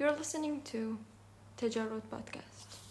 [0.00, 0.96] You're listening to
[1.58, 2.89] تجرد podcast.